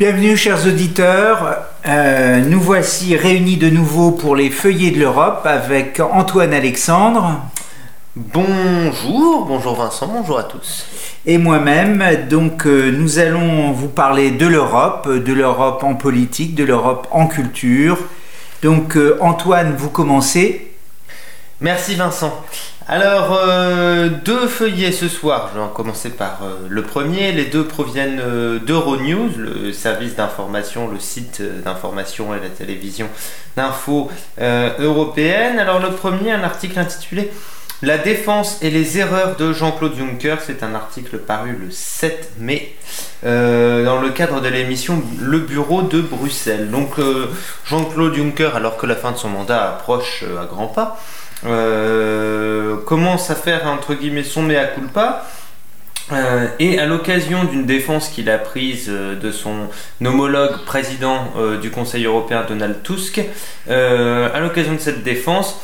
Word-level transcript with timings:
Bienvenue 0.00 0.34
chers 0.34 0.66
auditeurs, 0.66 1.58
Euh, 1.86 2.40
nous 2.40 2.58
voici 2.58 3.16
réunis 3.16 3.58
de 3.58 3.68
nouveau 3.68 4.12
pour 4.12 4.34
les 4.34 4.48
feuillets 4.48 4.92
de 4.92 4.98
l'Europe 4.98 5.42
avec 5.44 6.00
Antoine 6.00 6.54
Alexandre 6.54 7.42
Bonjour, 8.16 9.44
bonjour 9.44 9.76
Vincent, 9.76 10.06
bonjour 10.08 10.38
à 10.38 10.44
tous. 10.44 10.86
et 11.26 11.36
moi-même. 11.36 12.02
Donc 12.30 12.66
euh, 12.66 12.90
nous 12.90 13.18
allons 13.18 13.72
vous 13.72 13.88
parler 13.90 14.30
de 14.30 14.46
l'Europe, 14.46 15.06
de 15.06 15.32
l'Europe 15.34 15.84
en 15.84 15.94
politique, 15.94 16.54
de 16.54 16.64
l'Europe 16.64 17.06
en 17.10 17.26
culture. 17.26 17.98
Donc 18.62 18.96
euh, 18.96 19.18
Antoine, 19.20 19.74
vous 19.76 19.90
commencez. 19.90 20.72
Merci 21.60 21.94
Vincent. 21.96 22.32
Alors, 22.92 23.38
euh, 23.40 24.08
deux 24.08 24.48
feuillets 24.48 24.90
ce 24.90 25.06
soir. 25.06 25.50
Je 25.52 25.60
vais 25.60 25.64
en 25.64 25.68
commencer 25.68 26.10
par 26.10 26.40
euh, 26.42 26.66
le 26.68 26.82
premier. 26.82 27.30
Les 27.30 27.44
deux 27.44 27.64
proviennent 27.64 28.18
euh, 28.20 28.58
d'Euronews, 28.58 29.30
le 29.36 29.72
service 29.72 30.16
d'information, 30.16 30.88
le 30.88 30.98
site 30.98 31.40
d'information 31.62 32.34
et 32.34 32.40
la 32.40 32.48
télévision 32.48 33.06
d'info 33.56 34.10
européenne. 34.40 35.60
Alors, 35.60 35.78
le 35.78 35.90
premier, 35.90 36.32
un 36.32 36.42
article 36.42 36.80
intitulé 36.80 37.30
La 37.80 37.96
défense 37.96 38.58
et 38.60 38.70
les 38.70 38.98
erreurs 38.98 39.36
de 39.36 39.52
Jean-Claude 39.52 39.94
Juncker. 39.96 40.38
C'est 40.44 40.64
un 40.64 40.74
article 40.74 41.18
paru 41.18 41.56
le 41.60 41.70
7 41.70 42.32
mai 42.40 42.74
euh, 43.24 43.84
dans 43.84 44.00
le 44.00 44.10
cadre 44.10 44.40
de 44.40 44.48
l'émission 44.48 45.02
Le 45.20 45.40
Bureau 45.40 45.82
de 45.82 46.00
Bruxelles. 46.00 46.70
Donc, 46.70 46.98
euh, 46.98 47.26
Jean-Claude 47.66 48.14
Juncker, 48.14 48.56
alors 48.56 48.76
que 48.76 48.86
la 48.86 48.96
fin 48.96 49.12
de 49.12 49.16
son 49.16 49.28
mandat 49.28 49.68
approche 49.68 50.24
euh, 50.26 50.42
à 50.42 50.46
grands 50.46 50.68
pas, 50.68 50.98
commence 52.86 53.30
à 53.30 53.34
faire 53.34 53.66
entre 53.66 53.94
guillemets 53.94 54.24
son 54.24 54.42
mea 54.42 54.64
culpa. 54.66 55.26
Euh, 56.12 56.48
et 56.58 56.80
à 56.80 56.86
l'occasion 56.86 57.44
d'une 57.44 57.66
défense 57.66 58.08
qu'il 58.08 58.28
a 58.30 58.38
prise 58.38 58.88
de 58.88 59.30
son 59.30 59.68
homologue 60.04 60.64
président 60.66 61.32
du 61.62 61.70
Conseil 61.70 62.04
européen 62.04 62.44
Donald 62.46 62.82
Tusk, 62.82 63.20
à 63.68 64.40
l'occasion 64.40 64.74
de 64.74 64.80
cette 64.80 65.02
défense, 65.02 65.56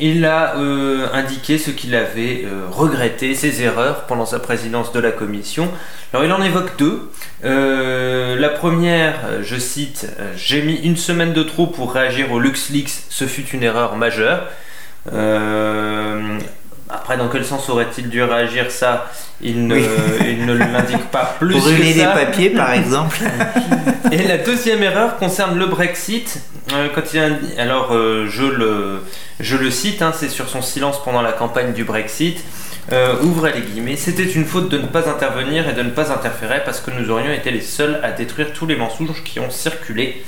il 0.00 0.24
a 0.24 0.56
euh, 0.56 1.08
indiqué 1.12 1.58
ce 1.58 1.70
qu'il 1.70 1.94
avait 1.94 2.44
euh, 2.44 2.66
regretté, 2.70 3.34
ses 3.34 3.62
erreurs 3.62 4.04
pendant 4.06 4.26
sa 4.26 4.38
présidence 4.38 4.92
de 4.92 5.00
la 5.00 5.10
Commission. 5.10 5.70
Alors 6.12 6.24
il 6.24 6.32
en 6.32 6.42
évoque 6.42 6.76
deux. 6.78 7.10
Euh, 7.44 8.38
la 8.38 8.48
première, 8.48 9.42
je 9.42 9.56
cite, 9.56 10.08
J'ai 10.36 10.62
mis 10.62 10.76
une 10.76 10.96
semaine 10.96 11.32
de 11.32 11.42
trop 11.42 11.66
pour 11.66 11.92
réagir 11.92 12.32
au 12.32 12.38
LuxLeaks, 12.38 13.04
ce 13.08 13.24
fut 13.26 13.46
une 13.52 13.62
erreur 13.62 13.96
majeure. 13.96 14.46
Après, 16.90 17.16
dans 17.16 17.28
quel 17.28 17.44
sens 17.44 17.68
aurait-il 17.68 18.08
dû 18.08 18.22
réagir 18.22 18.70
ça? 18.70 19.10
Il 19.40 19.66
ne, 19.66 19.74
Oui. 19.76 19.84
il 20.26 20.46
ne 20.46 20.54
l'indique 20.54 21.10
pas 21.10 21.34
plus 21.38 21.54
Brûler 21.54 21.94
des 21.94 22.04
papiers 22.04 22.50
par 22.50 22.72
exemple. 22.72 23.18
Et 24.12 24.22
la 24.22 24.38
deuxième 24.38 24.82
erreur 24.82 25.16
concerne 25.18 25.58
le 25.58 25.66
Brexit. 25.66 26.40
Euh, 26.72 26.88
quand 26.94 27.02
il 27.14 27.20
indi- 27.20 27.58
alors 27.58 27.94
euh, 27.94 28.26
je 28.28 28.44
le 28.44 29.02
je 29.40 29.56
le 29.56 29.70
cite, 29.70 30.02
hein, 30.02 30.12
c'est 30.14 30.28
sur 30.28 30.48
son 30.48 30.62
silence 30.62 31.02
pendant 31.02 31.22
la 31.22 31.32
campagne 31.32 31.72
du 31.72 31.84
Brexit. 31.84 32.42
Euh, 32.90 33.16
ouvrez 33.22 33.52
les 33.52 33.60
guillemets. 33.60 33.96
C'était 33.96 34.24
une 34.24 34.46
faute 34.46 34.70
de 34.70 34.78
ne 34.78 34.86
pas 34.86 35.08
intervenir 35.10 35.68
et 35.68 35.74
de 35.74 35.82
ne 35.82 35.90
pas 35.90 36.10
interférer 36.10 36.62
parce 36.64 36.80
que 36.80 36.90
nous 36.90 37.10
aurions 37.10 37.30
été 37.32 37.50
les 37.50 37.60
seuls 37.60 38.00
à 38.02 38.12
détruire 38.12 38.52
tous 38.54 38.66
les 38.66 38.76
mensonges 38.76 39.22
qui 39.24 39.40
ont 39.40 39.50
circulé 39.50 40.22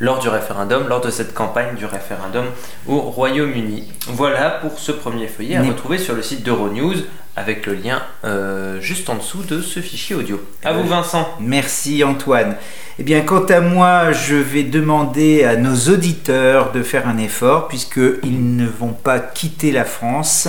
lors 0.00 0.18
du 0.18 0.28
référendum, 0.28 0.88
lors 0.88 1.00
de 1.00 1.10
cette 1.10 1.34
campagne 1.34 1.74
du 1.76 1.84
référendum 1.84 2.46
au 2.86 3.00
Royaume-Uni. 3.00 3.84
Voilà 4.08 4.50
pour 4.50 4.78
ce 4.78 4.92
premier 4.92 5.26
feuillet 5.26 5.56
à 5.56 5.62
retrouver 5.62 5.98
sur 5.98 6.14
le 6.14 6.22
site 6.22 6.44
d'Euronews 6.44 6.94
avec 7.38 7.66
le 7.66 7.74
lien 7.74 8.02
euh, 8.24 8.80
juste 8.80 9.08
en 9.08 9.14
dessous 9.14 9.42
de 9.42 9.60
ce 9.60 9.80
fichier 9.80 10.16
audio. 10.16 10.40
À 10.64 10.72
vous 10.72 10.86
Vincent. 10.86 11.28
Merci 11.40 12.02
Antoine. 12.02 12.56
Eh 12.98 13.04
bien, 13.04 13.20
quant 13.20 13.44
à 13.44 13.60
moi, 13.60 14.10
je 14.10 14.34
vais 14.34 14.64
demander 14.64 15.44
à 15.44 15.56
nos 15.56 15.76
auditeurs 15.92 16.72
de 16.72 16.82
faire 16.82 17.06
un 17.06 17.16
effort 17.16 17.68
puisqu'ils 17.68 18.56
ne 18.56 18.66
vont 18.66 18.92
pas 18.92 19.20
quitter 19.20 19.70
la 19.70 19.84
France, 19.84 20.48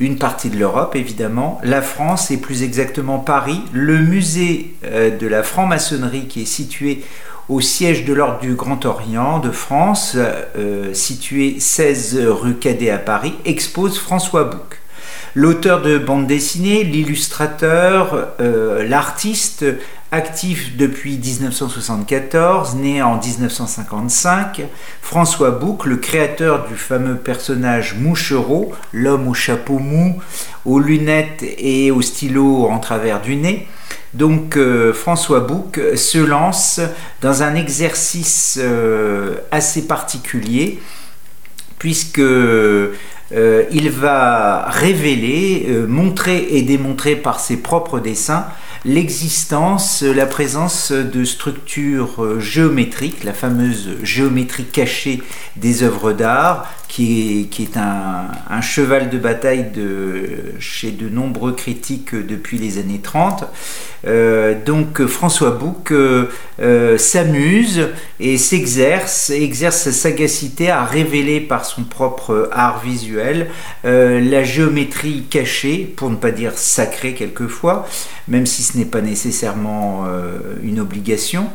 une 0.00 0.16
partie 0.16 0.48
de 0.48 0.56
l'Europe 0.56 0.96
évidemment, 0.96 1.60
la 1.62 1.82
France 1.82 2.30
et 2.30 2.38
plus 2.38 2.62
exactement 2.62 3.18
Paris, 3.18 3.60
le 3.72 3.98
musée 3.98 4.74
euh, 4.84 5.16
de 5.16 5.26
la 5.26 5.42
franc-maçonnerie 5.42 6.28
qui 6.28 6.42
est 6.42 6.46
situé 6.46 7.04
au 7.52 7.60
siège 7.60 8.06
de 8.06 8.14
l'Ordre 8.14 8.40
du 8.40 8.54
Grand 8.54 8.86
Orient 8.86 9.38
de 9.38 9.50
France, 9.50 10.16
euh, 10.16 10.94
situé 10.94 11.56
16 11.58 12.18
rue 12.26 12.54
Cadet 12.54 12.88
à 12.88 12.96
Paris, 12.96 13.34
expose 13.44 13.98
François 13.98 14.44
Bouc. 14.44 14.80
L'auteur 15.34 15.82
de 15.82 15.98
bande 15.98 16.26
dessinée, 16.26 16.82
l'illustrateur, 16.82 18.28
euh, 18.40 18.88
l'artiste 18.88 19.66
actif 20.12 20.76
depuis 20.78 21.18
1974, 21.18 22.74
né 22.76 23.02
en 23.02 23.18
1955, 23.18 24.62
François 25.02 25.50
Bouc, 25.50 25.84
le 25.84 25.96
créateur 25.96 26.66
du 26.66 26.74
fameux 26.74 27.16
personnage 27.16 27.96
Mouchereau, 27.98 28.72
l'homme 28.94 29.28
au 29.28 29.34
chapeau 29.34 29.78
mou, 29.78 30.22
aux 30.64 30.80
lunettes 30.80 31.44
et 31.58 31.90
au 31.90 32.00
stylo 32.00 32.66
en 32.66 32.78
travers 32.78 33.20
du 33.20 33.36
nez. 33.36 33.68
Donc 34.14 34.56
euh, 34.56 34.92
François 34.92 35.40
Bouc 35.40 35.80
se 35.96 36.18
lance 36.18 36.80
dans 37.22 37.42
un 37.42 37.54
exercice 37.54 38.58
euh, 38.60 39.36
assez 39.50 39.86
particulier 39.86 40.80
puisque 41.78 42.18
euh, 42.18 42.92
il 43.32 43.90
va 43.90 44.66
révéler, 44.68 45.66
montrer 45.88 46.46
et 46.50 46.62
démontrer 46.62 47.16
par 47.16 47.40
ses 47.40 47.56
propres 47.56 47.98
dessins 47.98 48.46
l'existence, 48.84 50.02
la 50.02 50.26
présence 50.26 50.90
de 50.90 51.24
structures 51.24 52.40
géométriques, 52.40 53.24
la 53.24 53.32
fameuse 53.32 53.96
géométrie 54.02 54.64
cachée 54.64 55.22
des 55.56 55.84
œuvres 55.84 56.12
d'art, 56.12 56.68
qui 56.92 57.48
est, 57.58 57.78
un, 57.78 58.60
cheval 58.60 59.08
de 59.08 59.16
bataille 59.16 59.72
chez 60.58 60.90
de 60.90 61.08
nombreux 61.08 61.52
critiques 61.52 62.14
depuis 62.14 62.58
les 62.58 62.76
années 62.76 63.00
30. 63.02 63.44
Euh, 64.06 64.54
donc 64.66 65.06
François 65.06 65.52
Bouc 65.52 65.90
euh, 65.90 66.26
euh, 66.60 66.98
s'amuse 66.98 67.88
et 68.20 68.36
s'exerce, 68.36 69.30
exerce 69.30 69.78
sa 69.78 69.92
sagacité 69.92 70.68
à 70.68 70.84
révéler 70.84 71.40
par 71.40 71.64
son 71.64 71.84
propre 71.84 72.50
art 72.52 72.82
visuel 72.82 73.48
la 73.84 74.44
géométrie 74.44 75.24
cachée, 75.30 75.90
pour 75.96 76.10
ne 76.10 76.16
pas 76.16 76.30
dire 76.30 76.58
sacrée 76.58 77.14
quelquefois, 77.14 77.88
même 78.28 78.44
si 78.44 78.62
ce 78.62 78.76
n'est 78.76 78.84
pas 78.84 79.00
nécessairement 79.00 80.04
une 80.62 80.78
obligation 80.78 81.48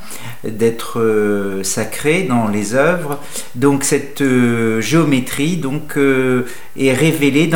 d'être 0.43 0.99
euh, 0.99 1.63
sacré 1.63 2.23
dans 2.23 2.47
les 2.47 2.75
œuvres. 2.75 3.19
Donc 3.55 3.83
cette 3.83 4.21
euh, 4.21 4.81
donc 5.57 5.97
euh, 5.97 6.45
est 6.77 6.93
révélée 6.93 7.49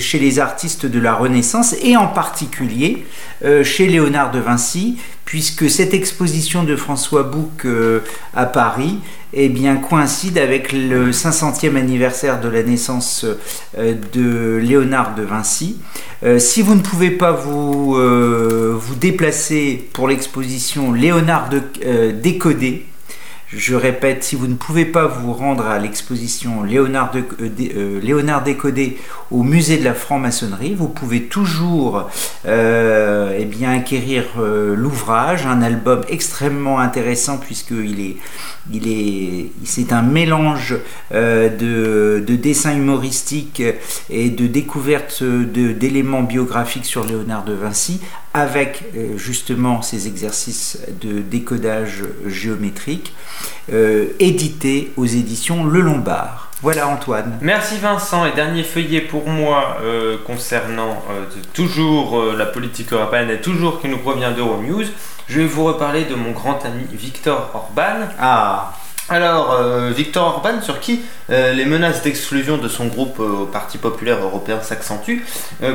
chez 0.00 0.18
les 0.18 0.38
artistes 0.38 0.86
de 0.86 0.98
la 0.98 1.14
Renaissance 1.14 1.74
et 1.82 1.96
en 1.96 2.06
particulier 2.06 3.04
euh, 3.44 3.64
chez 3.64 3.86
Léonard 3.86 4.30
de 4.30 4.38
Vinci, 4.38 4.98
puisque 5.24 5.68
cette 5.68 5.92
exposition 5.92 6.64
de 6.64 6.74
François 6.74 7.24
Bouc 7.24 7.64
euh, 7.64 8.00
à 8.34 8.46
Paris 8.46 8.98
eh 9.34 9.48
bien, 9.48 9.76
coïncide 9.76 10.38
avec 10.38 10.72
le 10.72 11.10
500e 11.10 11.76
anniversaire 11.76 12.40
de 12.40 12.48
la 12.48 12.62
naissance 12.62 13.26
de 13.76 14.56
Léonard 14.62 15.14
de 15.14 15.24
Vinci. 15.24 15.76
Si 16.38 16.62
vous 16.62 16.74
ne 16.74 16.80
pouvez 16.80 17.10
pas 17.10 17.32
vous, 17.32 17.98
déplacer 18.98 19.90
pour 19.92 20.08
l'exposition 20.08 20.92
Léonard 20.92 21.50
décodé, 22.22 22.86
je 23.52 23.76
répète, 23.76 24.24
si 24.24 24.34
vous 24.34 24.48
ne 24.48 24.54
pouvez 24.56 24.84
pas 24.84 25.06
vous 25.06 25.32
rendre 25.32 25.66
à 25.66 25.78
l'exposition 25.78 26.64
Léonard, 26.64 27.12
de- 27.12 27.24
euh, 27.40 27.48
euh, 27.76 28.00
Léonard 28.00 28.42
décodé 28.42 28.98
au 29.30 29.44
musée 29.44 29.78
de 29.78 29.84
la 29.84 29.94
franc-maçonnerie, 29.94 30.74
vous 30.74 30.88
pouvez 30.88 31.22
toujours 31.24 32.10
euh, 32.46 33.36
eh 33.38 33.44
bien, 33.44 33.70
acquérir 33.72 34.24
euh, 34.40 34.74
l'ouvrage, 34.74 35.46
un 35.46 35.62
album 35.62 36.00
extrêmement 36.08 36.80
intéressant 36.80 37.38
puisqu'il 37.38 38.00
est, 38.00 38.16
il 38.72 38.88
est, 38.88 39.52
c'est 39.64 39.92
un 39.92 40.02
mélange 40.02 40.74
euh, 41.12 41.48
de, 41.48 42.24
de 42.26 42.34
dessins 42.34 42.74
humoristiques 42.76 43.62
et 44.10 44.28
de 44.30 44.48
découvertes 44.48 45.22
d'éléments 45.22 46.24
biographiques 46.24 46.84
sur 46.84 47.04
Léonard 47.04 47.44
de 47.44 47.52
Vinci 47.52 48.00
avec 48.34 48.84
justement 49.16 49.80
ces 49.80 50.08
exercices 50.08 50.78
de 51.00 51.20
décodage 51.20 52.02
géométrique 52.26 53.14
euh, 53.72 54.06
édité 54.20 54.92
aux 54.96 55.06
éditions 55.06 55.64
Le 55.64 55.80
Lombard. 55.80 56.50
Voilà 56.62 56.88
Antoine. 56.88 57.38
Merci 57.40 57.78
Vincent. 57.78 58.24
Et 58.26 58.32
dernier 58.32 58.62
feuillet 58.62 59.00
pour 59.00 59.28
moi 59.28 59.78
euh, 59.82 60.18
concernant 60.24 61.02
euh, 61.10 61.24
toujours 61.52 62.22
la 62.32 62.46
politique 62.46 62.92
européenne 62.92 63.30
et 63.30 63.40
toujours 63.40 63.80
qui 63.80 63.88
nous 63.88 63.98
provient 63.98 64.30
d'Euronews. 64.30 64.84
Je 65.28 65.40
vais 65.40 65.46
vous 65.46 65.64
reparler 65.64 66.04
de 66.04 66.14
mon 66.14 66.30
grand 66.30 66.64
ami 66.64 66.86
Victor 66.92 67.50
Orban. 67.54 68.08
Ah, 68.20 68.72
Alors, 69.08 69.52
euh, 69.52 69.92
Victor 69.94 70.26
Orban, 70.26 70.60
sur 70.60 70.80
qui 70.80 71.02
euh, 71.30 71.52
les 71.52 71.64
menaces 71.64 72.02
d'exclusion 72.02 72.58
de 72.58 72.66
son 72.66 72.86
groupe 72.86 73.20
euh, 73.20 73.42
au 73.42 73.46
Parti 73.46 73.78
populaire 73.78 74.18
européen 74.20 74.60
s'accentuent, 74.60 75.24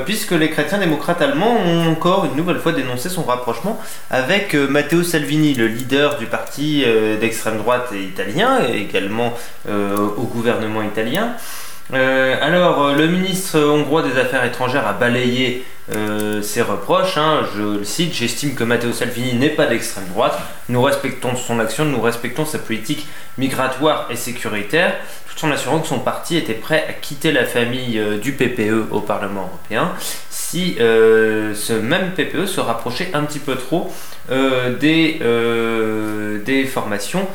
puisque 0.06 0.32
les 0.32 0.50
chrétiens 0.50 0.80
démocrates 0.80 1.22
allemands 1.22 1.56
ont 1.56 1.90
encore 1.90 2.26
une 2.26 2.36
nouvelle 2.36 2.60
fois 2.60 2.74
dénoncé 2.74 3.08
son 3.08 3.24
rapprochement 3.24 3.80
avec 4.10 4.54
Matteo 4.54 5.04
Salvini, 5.04 5.54
le 5.54 5.68
leader 5.68 6.18
du 6.18 6.26
parti 6.26 6.84
d'extrême 7.20 7.58
droite 7.58 7.94
italien, 7.94 8.60
et 8.68 8.82
également 8.82 9.34
au 9.68 10.24
gouvernement 10.24 10.82
italien. 10.82 11.36
Alors, 11.92 12.94
le 12.94 13.08
ministre 13.08 13.60
hongrois 13.60 14.04
des 14.04 14.20
Affaires 14.20 14.46
étrangères 14.46 14.88
a 14.88 14.94
balayé 14.94 15.66
euh, 15.92 16.42
ses 16.42 16.62
reproches. 16.62 17.18
Hein. 17.18 17.42
je 17.56 17.80
le 17.80 17.84
cite 17.84 18.14
J'estime 18.14 18.56
que 18.56 18.64
Matteo 18.64 18.92
Salvini 18.92 19.34
n'est 19.34 19.50
pas 19.50 19.66
d'extrême 19.68 20.08
droite. 20.08 20.38
Nous 20.70 20.82
respectons 20.82 21.36
son 21.36 21.60
action, 21.60 21.86
nous 21.86 22.02
respectons 22.02 22.46
sa 22.46 22.60
politique 22.60 23.08
migratoire 23.38 24.08
et 24.10 24.16
sécuritaire, 24.16 24.96
tout 25.28 25.46
en 25.46 25.52
assurant 25.52 25.80
que 25.80 25.88
son 25.88 26.00
parti 26.00 26.38
était 26.38 26.54
prêt 26.54 26.86
à 26.88 26.94
quitter 26.94 27.32
la 27.32 27.46
famille 27.46 28.02
du 28.22 28.34
PPE 28.34 28.88
au 28.92 29.00
Parlement 29.00 29.44
européen 29.44 29.92
si 30.30 30.76
ce 30.78 31.74
même 31.74 32.12
PPE 32.12 32.46
se 32.46 32.60
rapprochait 32.60 33.10
un 33.14 33.24
petit 33.24 33.40
peu 33.40 33.56
trop 33.56 33.94
des, 34.80 35.20
formations 36.72 37.28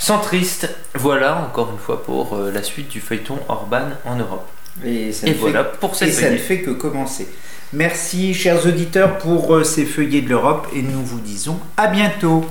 Centriste, 0.00 0.74
voilà 0.94 1.36
encore 1.36 1.72
une 1.72 1.78
fois 1.78 2.02
pour 2.02 2.34
euh, 2.34 2.50
la 2.50 2.62
suite 2.62 2.88
du 2.88 3.02
feuilleton 3.02 3.38
Orban 3.50 3.90
en 4.06 4.16
Europe. 4.16 4.48
Et, 4.84 5.12
voilà 5.38 5.64
pour 5.64 5.94
cette 5.94 6.08
Et 6.08 6.12
ça 6.12 6.30
ne 6.30 6.36
fait 6.36 6.60
que 6.60 6.70
commencer. 6.70 7.28
Merci 7.72 8.34
chers 8.34 8.66
auditeurs 8.66 9.18
pour 9.18 9.54
euh, 9.54 9.64
ces 9.64 9.84
feuillets 9.84 10.22
de 10.22 10.28
l'Europe 10.28 10.66
et 10.74 10.82
nous 10.82 11.04
vous 11.04 11.20
disons 11.20 11.58
à 11.76 11.86
bientôt. 11.86 12.44